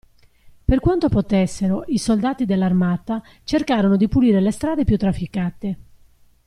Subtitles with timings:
[0.65, 5.77] Per quanto potessero, i soldati dell'armata cercarono di pulire le strade più trafficate.